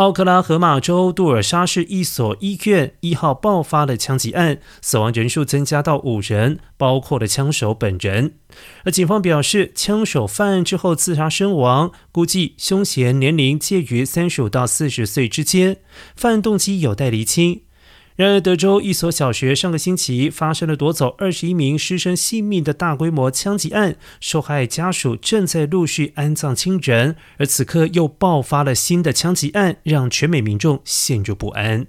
[0.00, 8.32] 奥克拉荷马州杜尔沙市一所医院一号爆发了枪击案，死亡人数增加到五人，包括了枪手本人。
[8.84, 15.76] 而警方表示，枪手犯案之后自杀身亡，估计凶嫌年龄介于三十五到四十岁之间，
[16.16, 17.60] 犯案动机有待厘清。
[18.16, 31.86] 然而，德州一所小学上个星期发生了夺走二十一名师生性命的大规模枪击案，受害家属正在陆续安葬亲人，而此刻又爆发了新的枪击案，让全美民众陷入不安。